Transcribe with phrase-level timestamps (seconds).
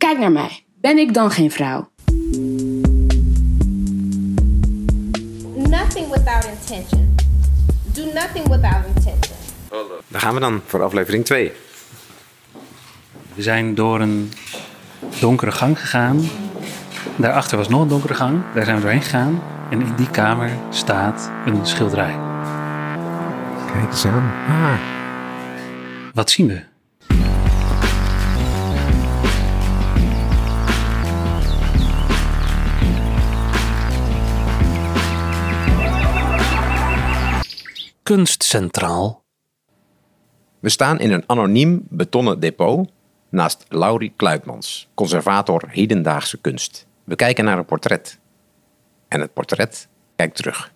[0.00, 0.64] Kijk naar mij.
[0.80, 1.90] Ben ik dan geen vrouw?
[5.54, 7.14] Nothing without intention.
[7.92, 9.36] Do nothing without intention.
[10.08, 11.52] Daar gaan we dan voor aflevering 2.
[13.34, 14.32] We zijn door een
[15.20, 16.20] donkere gang gegaan.
[17.16, 18.42] Daarachter was nog een donkere gang.
[18.54, 19.42] Daar zijn we doorheen gegaan.
[19.70, 22.18] En in die kamer staat een schilderij.
[23.72, 24.32] Kijk eens aan.
[24.48, 24.80] Ah.
[26.12, 26.69] Wat zien we?
[38.10, 39.24] Kunstcentraal.
[40.60, 42.90] We staan in een anoniem betonnen depot
[43.28, 46.86] naast Laurie Kluitmans, conservator hedendaagse kunst.
[47.04, 48.18] We kijken naar een portret.
[49.08, 50.72] En het portret kijkt terug.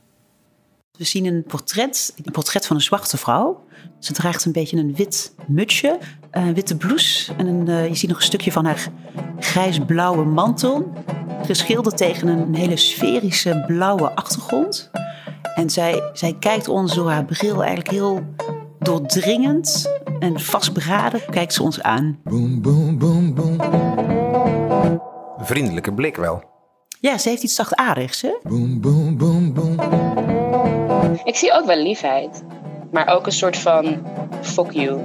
[0.99, 3.65] We zien een portret, een portret van een zwarte vrouw.
[3.99, 5.99] Ze draagt een beetje een wit mutsje,
[6.31, 7.35] een witte blouse.
[7.35, 8.89] En een, uh, je ziet nog een stukje van haar
[9.39, 10.93] grijs-blauwe mantel.
[11.43, 14.91] Geschilderd tegen een hele sferische blauwe achtergrond.
[15.55, 18.21] En zij, zij kijkt ons door haar bril eigenlijk heel
[18.79, 21.21] doordringend en vastberaden.
[21.31, 22.21] Kijkt ze ons aan.
[22.25, 23.59] Boom, boom, boom, boom.
[25.39, 26.43] Vriendelijke blik wel.
[27.01, 28.39] Ja, ze heeft iets zachtaardigs, hè?
[28.43, 29.81] Boom, boom, boom, boom.
[31.25, 32.45] Ik zie ook wel liefheid.
[32.93, 34.07] Maar ook een soort van
[34.43, 35.01] fuck you.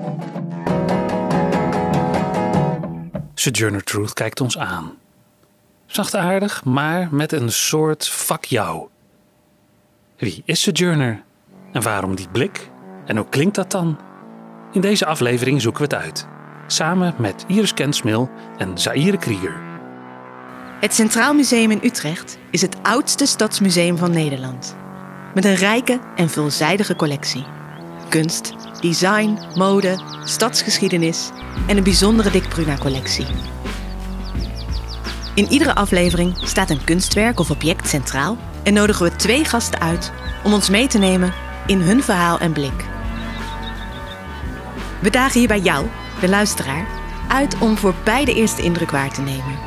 [3.33, 4.92] Sojourner Truth kijkt ons aan.
[5.86, 8.88] Zachtaardig, maar met een soort fuck jou.
[10.20, 11.23] Wie is Sojourner?
[11.72, 12.70] En waarom die blik?
[13.06, 14.00] En hoe klinkt dat dan?
[14.72, 16.28] In deze aflevering zoeken we het uit.
[16.67, 19.61] Samen met Iris Kensmil en Zaire Krieger.
[20.80, 24.76] Het Centraal Museum in Utrecht is het oudste stadsmuseum van Nederland.
[25.34, 27.45] Met een rijke en veelzijdige collectie.
[28.09, 31.30] Kunst, design, mode, stadsgeschiedenis
[31.67, 33.26] en een bijzondere Dick Bruna-collectie.
[35.36, 40.12] In iedere aflevering staat een kunstwerk of object centraal en nodigen we twee gasten uit
[40.44, 41.34] om ons mee te nemen
[41.66, 42.86] in hun verhaal en blik.
[45.02, 45.86] We dagen hier bij jou,
[46.22, 46.88] de luisteraar,
[47.28, 49.58] uit om voor beide eerste indruk waar te nemen.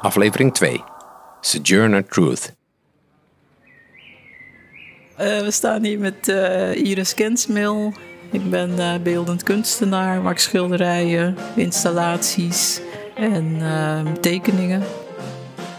[0.00, 0.84] Aflevering 2.
[1.40, 2.52] Sojourner Truth.
[5.20, 7.92] Uh, we staan hier met uh, Iris Kensmil.
[8.30, 12.80] Ik ben uh, beeldend kunstenaar, maak schilderijen, installaties
[13.22, 14.82] en tekeningen.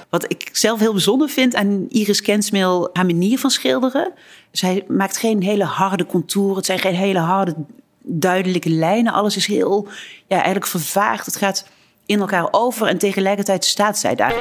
[0.09, 4.13] Wat ik zelf heel bijzonder vind aan Iris Kensmil, haar manier van schilderen.
[4.51, 7.55] Zij maakt geen hele harde contouren, het zijn geen hele harde,
[8.01, 9.13] duidelijke lijnen.
[9.13, 9.87] Alles is heel,
[10.27, 11.25] ja, eigenlijk vervaagd.
[11.25, 11.67] Het gaat
[12.05, 14.35] in elkaar over en tegelijkertijd staat zij daar.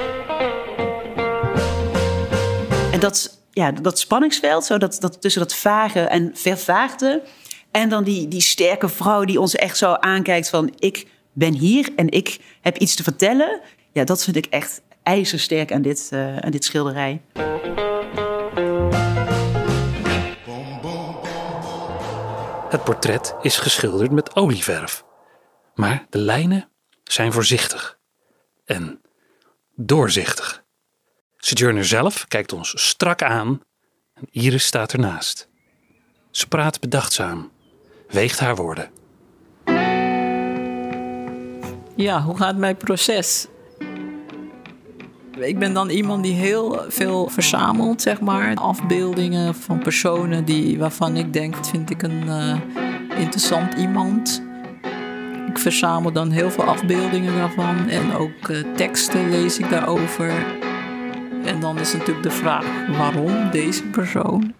[2.92, 7.22] En dat, ja, dat spanningsveld, zo dat, dat, tussen dat vage en vervaagde...
[7.70, 10.72] en dan die, die sterke vrouw die ons echt zo aankijkt van...
[10.78, 13.60] ik ben hier en ik heb iets te vertellen.
[13.92, 17.20] Ja, dat vind ik echt ijzersterk aan dit, uh, aan dit schilderij.
[22.68, 25.04] Het portret is geschilderd met olieverf.
[25.74, 26.68] Maar de lijnen
[27.04, 27.98] zijn voorzichtig
[28.64, 29.00] en
[29.74, 30.64] doorzichtig.
[31.36, 33.60] Sojourner zelf kijkt ons strak aan
[34.14, 35.48] en Iris staat ernaast.
[36.30, 37.52] Ze praat bedachtzaam,
[38.08, 39.01] weegt haar woorden.
[41.94, 43.46] Ja, hoe gaat mijn proces?
[45.38, 48.54] Ik ben dan iemand die heel veel verzamelt, zeg maar.
[48.54, 52.56] Afbeeldingen van personen die, waarvan ik denk, dat vind ik een uh,
[53.18, 54.42] interessant iemand.
[55.48, 60.32] Ik verzamel dan heel veel afbeeldingen daarvan en ook uh, teksten lees ik daarover.
[61.44, 62.66] En dan is natuurlijk de vraag,
[62.96, 64.54] waarom deze persoon?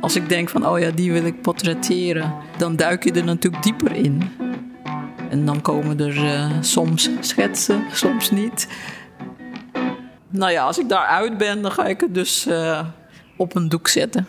[0.00, 3.62] Als ik denk van, oh ja, die wil ik portretteren, dan duik je er natuurlijk
[3.62, 4.22] dieper in.
[5.30, 8.68] En dan komen er uh, soms schetsen, soms niet.
[10.28, 12.86] Nou ja, als ik daaruit ben, dan ga ik het dus uh,
[13.36, 14.26] op een doek zetten.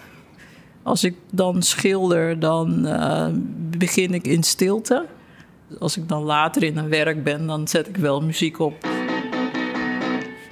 [0.84, 3.28] Als ik dan schilder, dan uh,
[3.78, 5.06] begin ik in stilte.
[5.80, 8.88] Als ik dan later in een werk ben, dan zet ik wel muziek op.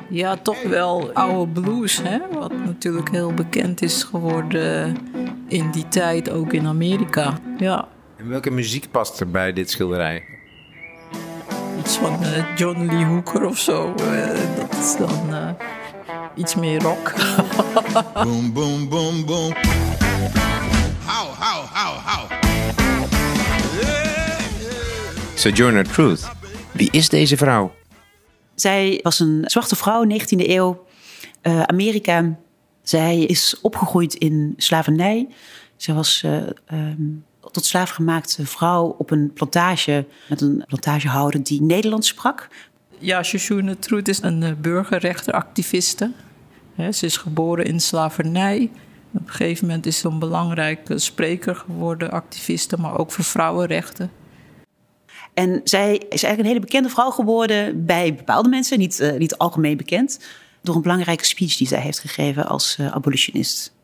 [0.10, 2.19] Ja, toch wel oude blues, hè?
[2.34, 4.98] wat natuurlijk heel bekend is geworden
[5.48, 7.38] in die tijd, ook in Amerika.
[7.57, 7.88] Ja.
[8.18, 10.38] En welke muziek past er bij dit schilderij?
[11.80, 13.94] Iets van uh, John Lee Hooker of zo.
[14.00, 15.50] Uh, dat is dan uh,
[16.36, 17.14] iets meer rock.
[18.24, 19.54] boom, boom, boom, boom.
[21.06, 22.31] How, how, how, how.
[25.36, 26.31] Sojourner Truth.
[26.72, 27.72] Wie is deze vrouw?
[28.56, 30.86] Zij was een zwarte vrouw, 19e eeuw,
[31.44, 32.36] uh, Amerika.
[32.84, 35.28] Zij is opgegroeid in slavernij.
[35.76, 36.36] Ze was uh,
[36.72, 42.48] um, tot slaaf gemaakte vrouw op een plantage met een plantagehouder die Nederlands sprak.
[42.98, 46.12] Ja, Shoshone Truth is een uh, burgerrechtenactiviste.
[46.75, 48.72] Hè, ze is geboren in slavernij.
[49.13, 54.12] Op een gegeven moment is ze een belangrijke spreker geworden, activiste, maar ook voor vrouwenrechten.
[55.34, 59.38] En zij is eigenlijk een hele bekende vrouw geworden bij bepaalde mensen, niet, uh, niet
[59.38, 60.19] algemeen bekend,
[60.62, 63.75] door een belangrijke speech die zij heeft gegeven als uh, abolitionist.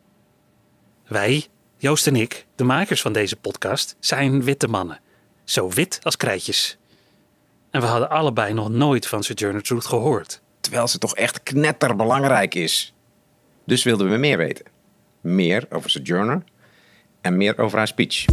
[1.08, 1.48] Wij,
[1.86, 5.00] Joost en ik, de makers van deze podcast, zijn witte mannen.
[5.44, 6.78] Zo wit als krijtjes.
[7.72, 10.42] En we hadden allebei nog nooit van Sojourner Truth gehoord.
[10.60, 12.94] Terwijl ze toch echt knetterbelangrijk is.
[13.66, 14.66] Dus wilden we meer weten.
[15.22, 16.44] Meer over Sojourner
[17.22, 18.26] en meer over haar speech.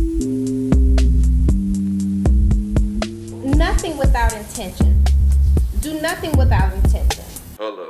[3.42, 5.02] Nothing without intention.
[5.80, 7.24] Do nothing without intention.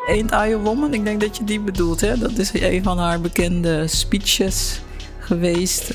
[0.06, 2.00] Ain't I a Woman, ik denk dat je die bedoelt.
[2.00, 2.18] Hè?
[2.18, 4.80] Dat is een van haar bekende speeches
[5.22, 5.94] geweest.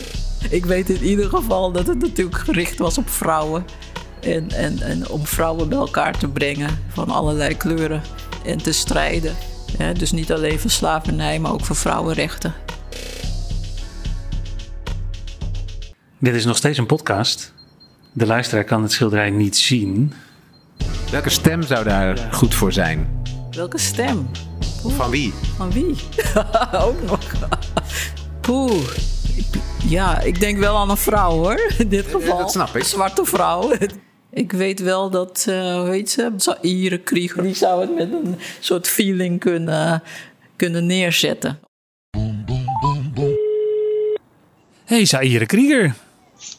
[0.50, 3.66] Ik weet in ieder geval dat het natuurlijk gericht was op vrouwen.
[4.22, 8.02] En, en, en om vrouwen bij elkaar te brengen van allerlei kleuren
[8.46, 9.36] en te strijden.
[9.78, 9.94] Hè?
[9.94, 12.54] Dus niet alleen voor slavernij, maar ook voor vrouwenrechten.
[16.20, 17.54] Dit is nog steeds een podcast.
[18.14, 20.14] De luisteraar kan het schilderij niet zien.
[21.12, 23.24] Welke stem zou daar goed voor zijn?
[23.52, 24.30] Welke stem?
[24.88, 25.34] Van wie?
[25.56, 25.96] Van wie?
[26.88, 27.20] ook nog.
[28.42, 28.88] Poeh.
[29.90, 31.72] Ja, ik denk wel aan een vrouw hoor.
[31.78, 32.38] In dit geval.
[32.38, 32.76] dat snap ik.
[32.76, 33.72] Een zwarte vrouw.
[34.30, 36.32] Ik weet wel dat, uh, hoe heet ze?
[36.38, 40.04] Zaire Krieger, die zou het met een soort feeling kunnen,
[40.56, 41.60] kunnen neerzetten.
[44.86, 45.96] Hey, Zaire Krieger.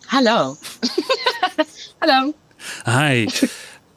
[0.04, 0.56] Hallo.
[1.98, 2.32] Hallo.
[2.84, 3.26] Hi.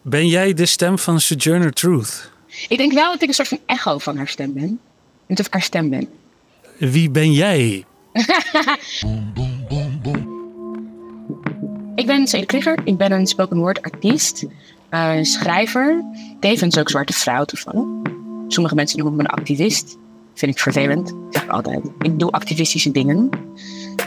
[0.02, 2.32] Ben jij de stem van Sojourner Truth?
[2.68, 4.80] Ik denk wel dat ik een soort van echo van haar stem ben.
[5.26, 6.10] Niet of ik haar stem ben.
[6.78, 7.86] Wie ben jij?
[12.02, 12.80] ik ben Zede Krieger.
[12.84, 14.46] Ik ben een spoken word artiest.
[14.92, 16.04] Uh, schrijver.
[16.40, 17.84] Tevens ook zwarte vrouw toevallig.
[18.48, 19.98] Sommige mensen noemen me een activist.
[20.34, 21.14] Vind ik vervelend.
[21.30, 21.82] Zeg ik altijd.
[22.00, 23.30] Ik doe activistische dingen.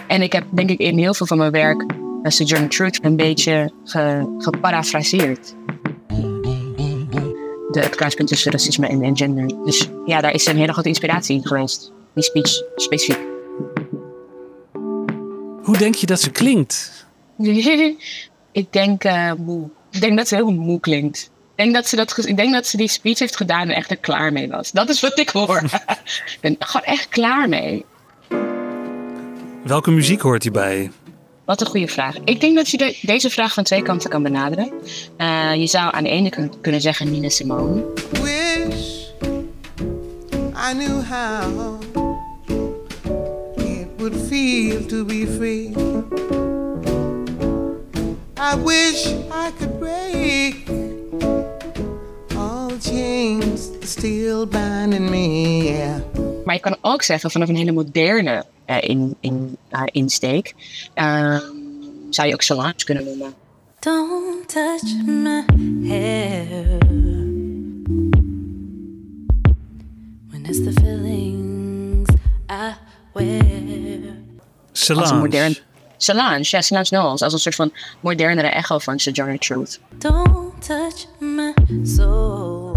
[0.09, 3.17] En ik heb denk ik in heel veel van mijn werk uh, Sojourner Truth een
[3.17, 5.55] beetje ge, geparafraseerd.
[7.71, 9.65] De, het kruispunt tussen racisme en, en gender.
[9.65, 11.93] Dus ja, daar is een hele grote inspiratie in geweest.
[12.15, 13.34] Die speech specifiek.
[15.75, 17.07] Hoe denk je dat ze klinkt?
[18.53, 19.69] ik denk uh, moe.
[19.91, 21.31] Ik denk dat ze heel moe klinkt.
[21.57, 23.91] Ik denk, dat ze dat, ik denk dat ze die speech heeft gedaan en echt
[23.91, 24.71] er klaar mee was.
[24.71, 25.63] Dat is wat ik hoor.
[26.35, 27.85] ik ben gewoon echt klaar mee.
[29.65, 30.91] Welke muziek hoort hierbij?
[31.45, 32.17] Wat een goede vraag.
[32.25, 34.73] Ik denk dat je de, deze vraag van twee kanten kan benaderen.
[35.19, 37.85] Uh, je zou aan de ene kant kunnen zeggen Nina Simone.
[38.23, 39.09] Wish
[40.71, 41.84] I knew how
[44.05, 45.73] would feel to be free.
[48.37, 50.69] I wish I could break
[52.37, 55.73] all chains still binding me.
[55.73, 56.01] Yeah.
[56.45, 60.55] Maar je kan ook zeggen vanaf een hele moderne uh, in, in haar insteek.
[60.95, 61.39] Uh,
[62.11, 63.35] zou je ook Solange kunnen noemen.
[63.81, 65.45] Don't touch my
[65.89, 66.79] hair
[70.31, 71.54] When it's the feelings
[74.73, 75.01] Solange.
[75.01, 75.57] Als een modern...
[75.97, 77.23] Solange, ja, Solange Knowles.
[77.23, 79.81] Als een soort van modernere echo van Sojourner Truth.
[79.99, 82.77] Don't touch my soul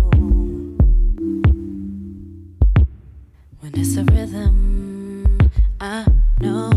[3.60, 5.24] When it's a rhythm
[5.82, 6.04] I
[6.38, 6.72] know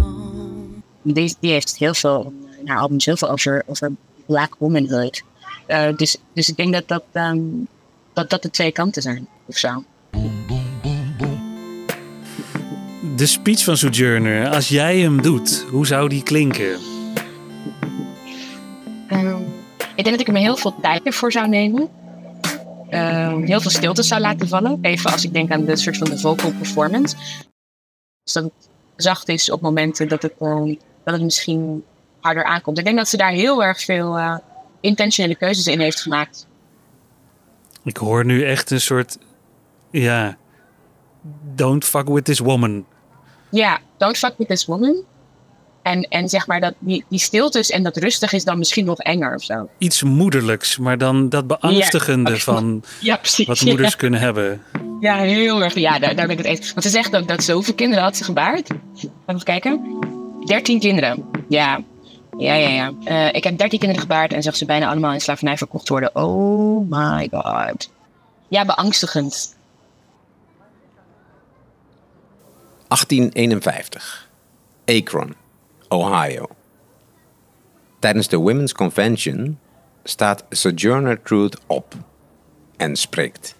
[1.03, 3.93] Die, die heeft heel veel, in haar albums heel veel over, over
[4.27, 5.23] black womanhood.
[5.69, 7.69] Uh, dus, dus ik denk dat dat, um,
[8.13, 9.85] dat dat de twee kanten zijn, of zo.
[13.21, 16.79] De speech van Sojourner, als jij hem doet, hoe zou die klinken?
[19.11, 19.45] Um,
[19.97, 21.89] ik denk dat ik er me heel veel tijd ervoor zou nemen.
[22.91, 24.79] Um, heel veel stilte zou laten vallen.
[24.83, 27.17] Even als ik denk aan de soort van de vocal performance.
[28.23, 31.85] Dus dat het zacht is op momenten dat het, um, dat het misschien
[32.21, 32.79] harder aankomt.
[32.79, 34.37] Ik denk dat ze daar heel erg veel uh,
[34.81, 36.47] intentionele keuzes in heeft gemaakt.
[37.85, 39.19] Ik hoor nu echt een soort.
[39.91, 40.37] Ja.
[41.55, 42.85] Don't fuck with this woman.
[43.51, 45.03] Ja, don't fuck with this woman.
[45.83, 48.99] En, en zeg maar dat die, die stiltes en dat rustig is dan misschien nog
[48.99, 49.69] enger of zo.
[49.79, 52.37] Iets moederlijks, maar dan dat beangstigende Ja.
[52.37, 53.47] van Ja, precies.
[53.47, 54.63] wat moeders kunnen hebben.
[55.01, 55.75] Ja, heel erg.
[55.75, 56.73] Ja, daar, daar ben ik het eens.
[56.73, 58.69] Want ze zegt ook dat ze hoeveel kinderen had ze gebaard?
[59.27, 59.99] Even kijken.
[60.45, 61.25] 13 kinderen.
[61.49, 61.81] Ja.
[62.39, 62.93] Ja, ja, ja.
[63.05, 66.11] Eh, ik heb 13 kinderen gebaard en zag ze bijna allemaal in slavernij verkocht worden.
[66.17, 67.91] Oh my god.
[68.49, 69.57] Ja, beangstigend.
[72.91, 74.29] 1851.
[74.85, 75.35] Akron,
[75.89, 76.49] Ohio.
[77.99, 79.59] Tijdens de Women's Convention
[80.05, 81.95] staat Sojourner Truth op
[82.77, 83.55] en spreekt.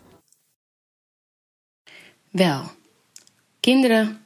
[2.31, 2.63] Wel,
[3.61, 4.25] kinderen,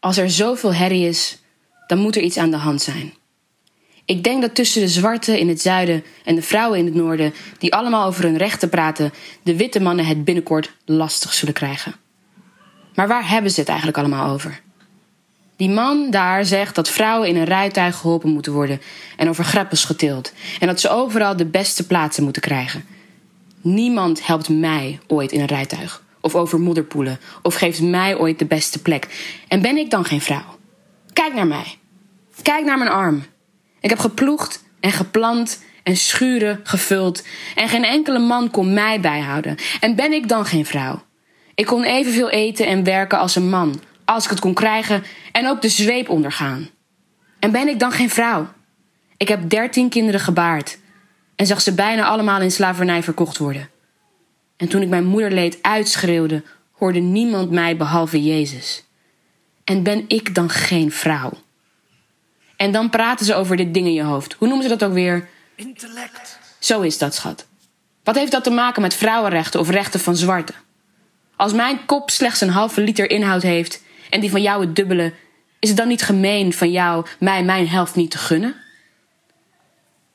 [0.00, 1.38] als er zoveel herrie is,
[1.86, 3.14] dan moet er iets aan de hand zijn.
[4.04, 7.34] Ik denk dat tussen de zwarten in het zuiden en de vrouwen in het noorden,
[7.58, 9.12] die allemaal over hun rechten praten,
[9.42, 12.01] de witte mannen het binnenkort lastig zullen krijgen.
[12.94, 14.60] Maar waar hebben ze het eigenlijk allemaal over?
[15.56, 18.80] Die man daar zegt dat vrouwen in een rijtuig geholpen moeten worden
[19.16, 22.84] en over greppels getild en dat ze overal de beste plaatsen moeten krijgen.
[23.60, 28.44] Niemand helpt mij ooit in een rijtuig of over modderpoelen of geeft mij ooit de
[28.44, 29.08] beste plek.
[29.48, 30.58] En ben ik dan geen vrouw?
[31.12, 31.78] Kijk naar mij.
[32.42, 33.24] Kijk naar mijn arm.
[33.80, 37.22] Ik heb geploegd en geplant en schuren gevuld
[37.54, 39.56] en geen enkele man kon mij bijhouden.
[39.80, 41.02] En ben ik dan geen vrouw?
[41.54, 45.48] Ik kon evenveel eten en werken als een man, als ik het kon krijgen en
[45.48, 46.70] ook de zweep ondergaan.
[47.38, 48.48] En ben ik dan geen vrouw?
[49.16, 50.78] Ik heb dertien kinderen gebaard
[51.36, 53.70] en zag ze bijna allemaal in slavernij verkocht worden.
[54.56, 56.42] En toen ik mijn moederleed uitschreeuwde,
[56.72, 58.84] hoorde niemand mij behalve Jezus.
[59.64, 61.32] En ben ik dan geen vrouw?
[62.56, 64.32] En dan praten ze over dit ding in je hoofd.
[64.32, 65.28] Hoe noemen ze dat ook weer?
[65.54, 66.38] Intellect.
[66.58, 67.46] Zo is dat, schat.
[68.04, 70.54] Wat heeft dat te maken met vrouwenrechten of rechten van zwarten?
[71.36, 75.12] Als mijn kop slechts een halve liter inhoud heeft en die van jou het dubbele,
[75.58, 78.54] is het dan niet gemeen van jou mij mijn helft niet te gunnen?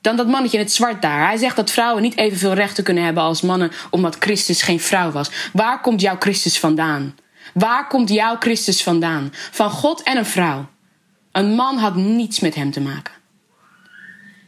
[0.00, 1.26] Dan dat mannetje in het zwart daar.
[1.26, 5.10] Hij zegt dat vrouwen niet evenveel rechten kunnen hebben als mannen omdat Christus geen vrouw
[5.10, 5.30] was.
[5.52, 7.16] Waar komt jouw Christus vandaan?
[7.54, 9.30] Waar komt jouw Christus vandaan?
[9.32, 10.68] Van God en een vrouw.
[11.32, 13.14] Een man had niets met hem te maken.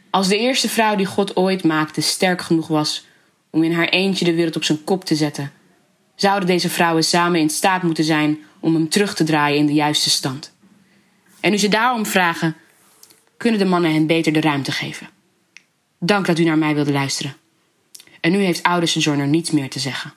[0.09, 3.05] Als de eerste vrouw die God ooit maakte sterk genoeg was
[3.49, 5.51] om in haar eentje de wereld op zijn kop te zetten,
[6.21, 9.73] zouden deze vrouwen samen in staat moeten zijn om hem terug te draaien in de
[9.73, 10.53] juiste stand.
[11.39, 12.55] En nu ze daarom vragen,
[13.37, 15.09] kunnen de mannen hen beter de ruimte geven.
[15.99, 17.35] Dank dat u naar mij wilde luisteren.
[18.19, 20.13] En nu heeft oude Sojourner niets meer te zeggen.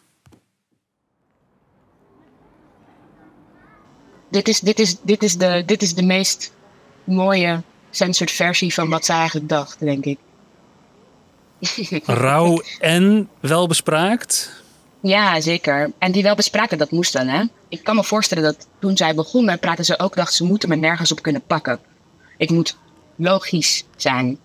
[4.30, 6.52] Dit is, dit is, dit is, de, dit is de meest
[7.04, 10.18] mooie censored versie van wat ze eigenlijk dacht, denk ik.
[12.04, 14.63] Rauw en welbespraakt.
[15.06, 15.90] Ja, zeker.
[15.98, 17.44] En die welbespraakte, dat moest dan, hè?
[17.68, 20.76] Ik kan me voorstellen dat toen zij begonnen, praten ze ook, dacht ze moeten me
[20.76, 21.80] nergens op kunnen pakken.
[22.36, 22.76] Ik moet
[23.16, 24.38] logisch zijn.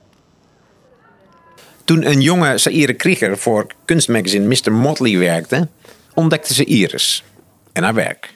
[1.86, 4.72] Toen een jonge Saïre Krieger voor kunstmagazine Mr.
[4.72, 5.68] Motley werkte,
[6.13, 7.24] ontdekte ze Iris
[7.74, 8.34] en haar werk.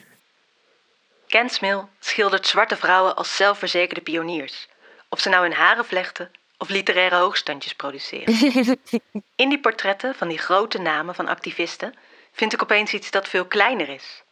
[1.28, 4.68] Ken Smil schildert zwarte vrouwen als zelfverzekerde pioniers.
[5.08, 8.34] Of ze nou hun haren vlechten of literaire hoogstandjes produceren.
[9.36, 11.94] In die portretten van die grote namen van activisten
[12.34, 14.22] vind ik opeens iets dat veel kleiner is.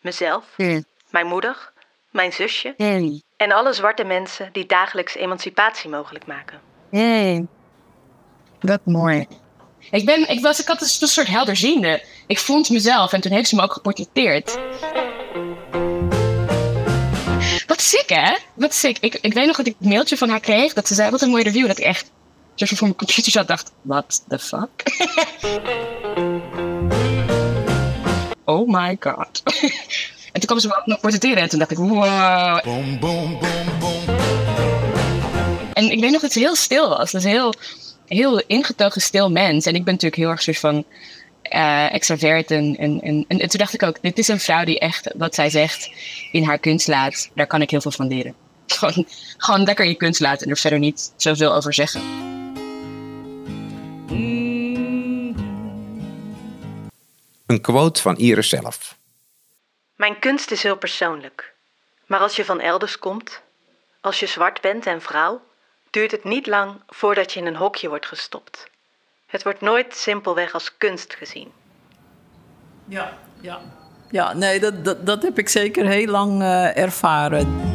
[0.00, 0.44] Mezelf,
[1.10, 1.72] mijn moeder,
[2.10, 2.74] mijn zusje
[3.36, 6.60] en alle zwarte mensen die dagelijks emancipatie mogelijk maken.
[8.60, 9.26] Dat mooi.
[9.90, 12.02] Ik, ben, ik, was, ik had een soort helderziende.
[12.26, 14.58] Ik vond mezelf en toen heeft ze me ook geportretteerd.
[17.66, 18.36] Wat sick, hè?
[18.54, 18.98] Wat sick.
[19.00, 21.20] Ik, ik weet nog dat ik een mailtje van haar kreeg dat ze zei: Wat
[21.20, 21.66] een mooie review.
[21.66, 22.10] Dat ik echt
[22.54, 24.82] van voor mijn computer zat dacht: What the fuck?
[28.44, 29.42] oh my god.
[30.32, 32.62] en toen kwam ze me ook nog portretteren en toen dacht ik: Wow.
[32.62, 34.02] Boom, boom, boom, boom.
[35.72, 37.10] En ik weet nog dat ze heel stil was.
[37.10, 37.54] Dat is een heel,
[38.06, 39.66] heel ingetogen stil mens.
[39.66, 40.84] En ik ben natuurlijk heel erg soort van
[41.42, 42.50] eh extravert.
[42.50, 45.34] En, en, en, en toen dacht ik ook, dit is een vrouw die echt wat
[45.34, 45.90] zij zegt
[46.32, 47.30] in haar kunst laat.
[47.34, 48.34] Daar kan ik heel veel van leren.
[48.66, 49.06] Gewoon,
[49.38, 52.23] gewoon lekker je kunst laten en er verder niet zoveel over zeggen.
[57.54, 58.98] Een quote van Iris zelf.
[59.96, 61.54] Mijn kunst is heel persoonlijk.
[62.06, 63.40] Maar als je van elders komt,
[64.00, 65.40] als je zwart bent en vrouw,
[65.90, 68.70] duurt het niet lang voordat je in een hokje wordt gestopt.
[69.26, 71.52] Het wordt nooit simpelweg als kunst gezien.
[72.88, 73.60] Ja, ja.
[74.10, 77.73] Ja, nee, dat, dat, dat heb ik zeker heel lang eh, ervaren.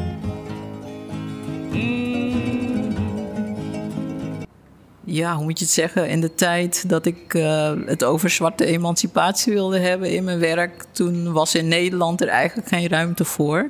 [5.19, 6.09] Ja, hoe moet je het zeggen?
[6.09, 10.83] In de tijd dat ik eh, het over zwarte emancipatie wilde hebben in mijn werk,
[10.91, 13.69] toen was in Nederland er eigenlijk geen ruimte voor.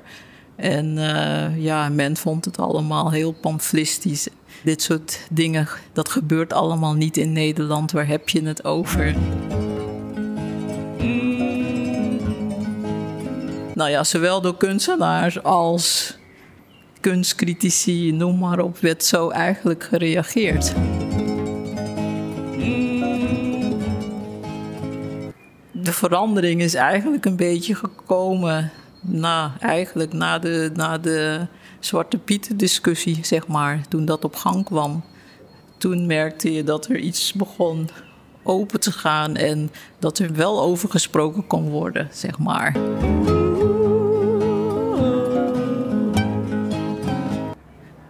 [0.56, 4.27] En eh, ja, men vond het allemaal heel pamflistisch.
[4.63, 7.91] Dit soort dingen, dat gebeurt allemaal niet in Nederland.
[7.91, 9.15] Waar heb je het over?
[13.74, 16.18] Nou ja, zowel door kunstenaars als
[17.00, 20.74] kunstcritici, noem maar op, werd zo eigenlijk gereageerd.
[25.89, 31.48] De verandering is eigenlijk een beetje gekomen na, eigenlijk na de, na de
[31.79, 33.81] Zwarte Piet discussie, zeg maar.
[33.88, 35.03] Toen dat op gang kwam.
[35.77, 37.89] toen merkte je dat er iets begon
[38.43, 42.75] open te gaan en dat er wel over gesproken kon worden, zeg maar.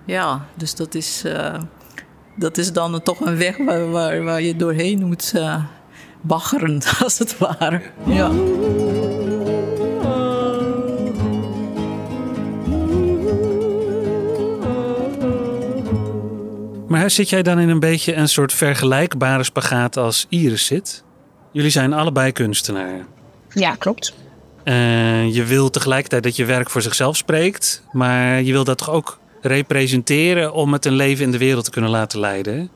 [0.06, 1.60] Ja, dus dat is, eh,
[2.36, 5.64] dat is dan toch een weg waar, waar, waar je doorheen moet uh,
[6.22, 7.82] baggeren, als het ware.
[8.06, 8.32] Ja.
[16.88, 21.04] Maar zit jij dan in een beetje een soort vergelijkbare spagaat als Iris zit?
[21.52, 23.06] Jullie zijn allebei kunstenaar.
[23.50, 24.14] Ja, klopt.
[24.64, 28.90] Uh, je wil tegelijkertijd dat je werk voor zichzelf spreekt, maar je wil dat toch
[28.90, 32.70] ook representeren om het een leven in de wereld te kunnen laten leiden?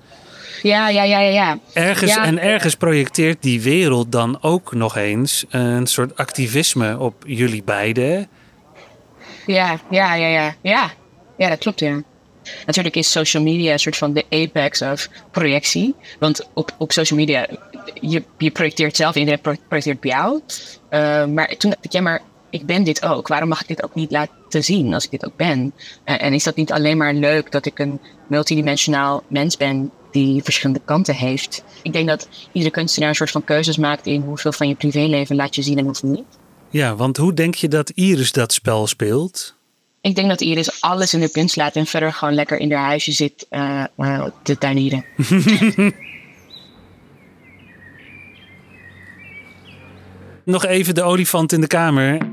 [0.64, 1.30] Ja, ja, ja, ja.
[1.30, 1.60] ja.
[1.74, 2.26] Ergens, ja.
[2.26, 8.28] En ergens projecteert die wereld dan ook nog eens een soort activisme op jullie beiden.
[9.46, 10.56] Ja, ja, ja, ja.
[10.62, 10.92] Ja,
[11.38, 12.02] ja dat klopt, ja.
[12.66, 15.96] Natuurlijk is social media een soort van de apex of projectie.
[16.20, 17.48] Want op, op social media,
[17.94, 20.42] je, je projecteert zelf, iedereen projecteert bij jou.
[20.90, 23.28] Uh, maar toen dacht ik, ja, maar ik ben dit ook.
[23.28, 25.74] Waarom mag ik dit ook niet laten zien als ik dit ook ben?
[26.06, 30.44] Uh, en is dat niet alleen maar leuk dat ik een multidimensionaal mens ben die
[30.44, 31.64] verschillende kanten heeft?
[31.82, 35.36] Ik denk dat iedere kunstenaar een soort van keuzes maakt in hoeveel van je privéleven
[35.36, 36.26] laat je zien en hoeveel niet.
[36.70, 39.56] Ja, want hoe denk je dat Iris dat spel speelt?
[40.02, 42.86] Ik denk dat Iris alles in de kunst laat en verder gewoon lekker in haar
[42.86, 45.06] huisje zit uh, uh, te tuinieren.
[50.46, 52.32] Nog even de olifant in de kamer.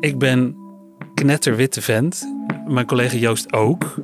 [0.00, 0.56] Ik ben
[1.14, 2.32] knetterwitte vent.
[2.66, 3.94] Mijn collega Joost ook.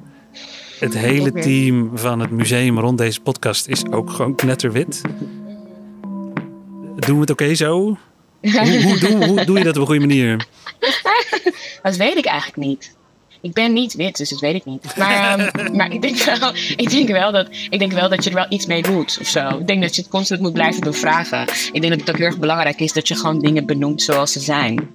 [0.81, 5.01] Het hele team van het museum rond deze podcast is ook gewoon knetterwit.
[6.97, 7.77] Doen we het oké okay zo?
[8.41, 10.47] hoe, hoe, doe, hoe doe je dat op een goede manier?
[11.83, 12.97] dat weet ik eigenlijk niet.
[13.41, 14.97] Ik ben niet wit, dus dat weet ik niet.
[14.97, 18.31] Maar, um, maar ik, denk wel, ik, denk wel dat, ik denk wel dat je
[18.31, 19.49] er wel iets mee doet of zo.
[19.49, 21.41] Ik denk dat je het constant moet blijven bevragen.
[21.73, 24.33] Ik denk dat het ook heel erg belangrijk is dat je gewoon dingen benoemt zoals
[24.33, 24.91] ze zijn.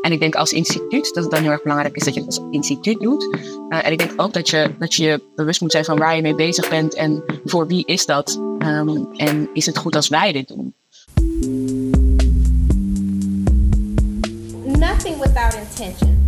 [0.00, 2.38] En ik denk als instituut dat het dan heel erg belangrijk is dat je het
[2.38, 3.36] als instituut doet.
[3.68, 6.22] Uh, en ik denk ook dat je, dat je bewust moet zijn van waar je
[6.22, 8.40] mee bezig bent en voor wie is dat.
[8.58, 10.74] Um, en is het goed als wij dit doen?
[14.78, 16.19] Nothing without intention.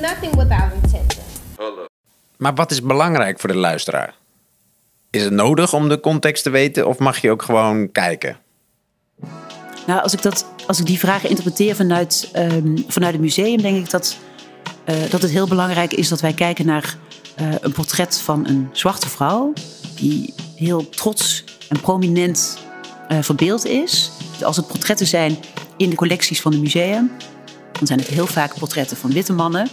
[0.00, 1.24] Do nothing without intention.
[2.36, 4.14] Maar wat is belangrijk voor de luisteraar?
[5.10, 8.36] Is het nodig om de context te weten of mag je ook gewoon kijken?
[9.86, 13.76] Nou, als ik, dat, als ik die vragen interpreteer vanuit, um, vanuit het museum, denk
[13.76, 14.18] ik dat,
[14.86, 16.96] uh, dat het heel belangrijk is dat wij kijken naar
[17.40, 19.52] uh, een portret van een zwarte vrouw.
[19.96, 22.58] Die heel trots en prominent
[23.08, 24.10] uh, verbeeld is.
[24.42, 25.36] Als het portretten zijn
[25.76, 27.10] in de collecties van het museum,
[27.78, 29.68] dan zijn het heel vaak portretten van witte mannen.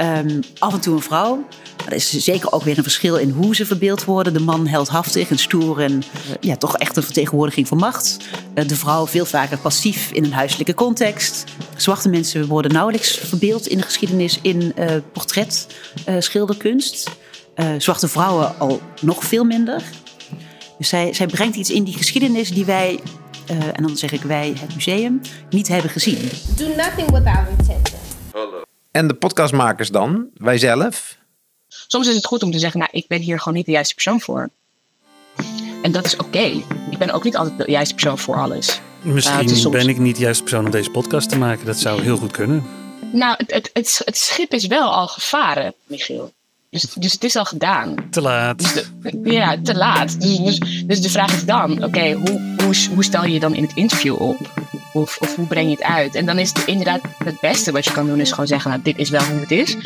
[0.00, 1.36] Um, af en toe een vrouw.
[1.76, 4.32] Maar er is zeker ook weer een verschil in hoe ze verbeeld worden.
[4.32, 6.02] De man heldhaftig en stoer en
[6.40, 8.16] ja, toch echt een vertegenwoordiging van macht.
[8.54, 11.44] Uh, de vrouw veel vaker passief in een huiselijke context.
[11.76, 15.66] Zwarte mensen worden nauwelijks verbeeld in de geschiedenis in uh, portret,
[16.18, 17.10] schilderkunst.
[17.78, 19.82] zwarte vrouwen al nog veel minder.
[20.78, 23.00] Dus zij, zij brengt iets in die geschiedenis die wij
[23.50, 26.30] uh, en dan zeg ik wij, het museum, niet hebben gezien.
[26.56, 28.00] Do nothing without intention.
[28.90, 30.26] En de podcastmakers dan?
[30.34, 31.16] Wij zelf?
[31.68, 33.94] Soms is het goed om te zeggen, nou, ik ben hier gewoon niet de juiste
[33.94, 34.50] persoon voor.
[35.82, 36.24] En dat is oké.
[36.24, 36.64] Okay.
[36.90, 38.80] Ik ben ook niet altijd de juiste persoon voor alles.
[39.02, 39.76] Misschien uh, soms...
[39.76, 41.66] ben ik niet de juiste persoon om deze podcast te maken.
[41.66, 42.64] Dat zou heel goed kunnen.
[43.12, 46.32] Nou, het, het, het, het schip is wel al gevaren, Michiel.
[46.80, 47.94] Dus, dus het is al gedaan.
[48.10, 48.58] Te laat.
[48.58, 50.20] Dus de, ja, te laat.
[50.20, 53.40] Dus, dus, dus de vraag is dan, oké, okay, hoe, hoe, hoe stel je je
[53.40, 54.36] dan in het interview op?
[54.92, 56.14] Of, of hoe breng je het uit?
[56.14, 58.82] En dan is het inderdaad het beste wat je kan doen, is gewoon zeggen, nou,
[58.82, 59.76] dit is wel hoe het is.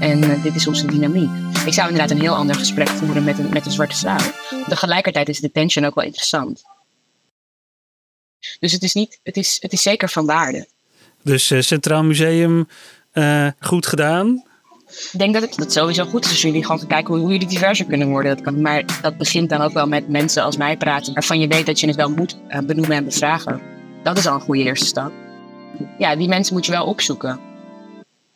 [0.00, 1.30] En uh, dit is onze dynamiek.
[1.66, 4.16] Ik zou inderdaad een heel ander gesprek voeren met een, met een zwarte vrouw.
[4.68, 6.62] Tegelijkertijd is de tension ook wel interessant.
[8.60, 10.68] Dus het is, niet, het is, het is zeker van waarde.
[11.22, 12.68] Dus uh, Centraal Museum,
[13.12, 14.47] uh, goed gedaan.
[14.88, 17.32] Ik denk dat het dat sowieso goed is als jullie gewoon gaan kijken hoe, hoe
[17.32, 18.34] jullie diverser kunnen worden.
[18.36, 21.48] Dat kan, maar dat begint dan ook wel met mensen als mij praten, waarvan je
[21.48, 23.60] weet dat je het wel moet uh, benoemen en bevragen.
[24.02, 25.12] Dat is al een goede eerste stap.
[25.98, 27.40] Ja, die mensen moet je wel opzoeken.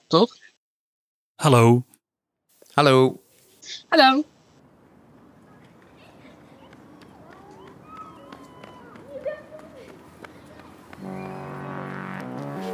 [0.06, 0.36] Toch?
[1.34, 1.84] Hallo.
[2.72, 3.20] Hallo.
[3.88, 4.24] Hallo.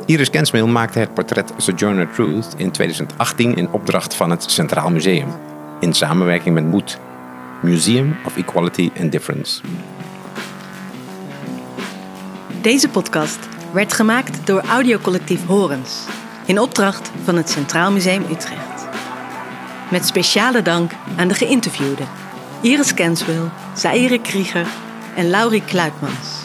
[0.09, 5.29] Iris Kensmil maakte het portret Sojourner Truth in 2018 in opdracht van het Centraal Museum.
[5.81, 6.99] In samenwerking met MOED,
[7.63, 9.61] Museum of Equality and Difference.
[12.61, 13.39] Deze podcast
[13.73, 16.05] werd gemaakt door audiocollectief Horens.
[16.47, 18.89] In opdracht van het Centraal Museum Utrecht.
[19.91, 22.07] Met speciale dank aan de geïnterviewden.
[22.61, 24.67] Iris Kenswil, Zaire Krieger
[25.17, 26.43] en Laurie Kluitmans.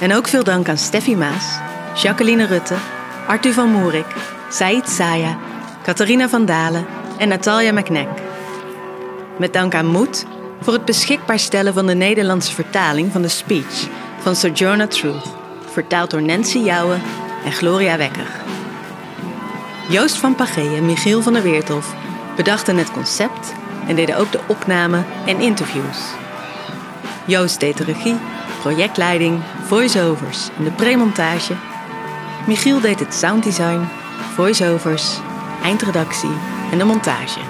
[0.00, 1.64] En ook veel dank aan Steffi Maas,
[1.96, 2.74] Jacqueline Rutte,
[3.26, 4.06] Arthur van Moerik,
[4.50, 5.38] Said Saya,
[5.82, 6.86] Catharina van Dalen
[7.18, 8.08] en Natalia McNack.
[9.38, 10.26] Met dank aan Moed
[10.60, 15.34] voor het beschikbaar stellen van de Nederlandse vertaling van de speech van Sojourner Truth,
[15.72, 17.02] vertaald door Nancy Jouwen
[17.44, 18.30] en Gloria Wekker.
[19.88, 21.94] Joost van Pagé en Michiel van der Weerthof
[22.36, 23.54] bedachten het concept
[23.86, 25.98] en deden ook de opname en interviews.
[27.24, 28.16] Joost deed de regie,
[28.60, 31.54] projectleiding, voice-overs en de premontage.
[32.46, 33.88] Michiel deed het sounddesign,
[34.34, 35.18] voice-overs,
[35.62, 36.30] eindredactie
[36.72, 37.40] en de montage.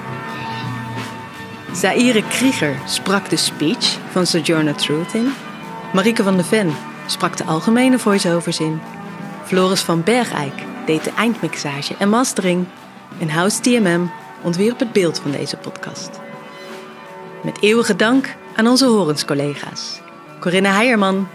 [1.72, 5.32] Zaire Krieger sprak de speech van Sojourner Truth in.
[5.92, 6.72] Marieke van de Ven
[7.06, 8.80] sprak de algemene voice-overs in.
[9.44, 10.54] Floris van Bergijk
[10.86, 12.66] deed de eindmixage en mastering.
[13.18, 14.10] En House TMM
[14.42, 16.10] ontwierp het beeld van deze podcast.
[17.42, 20.00] Met eeuwige dank aan onze horenscollega's.
[20.40, 21.28] Corinne Heijerman,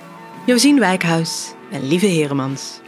[0.46, 2.82] Josien Wijkhuis en Lieve Heremans.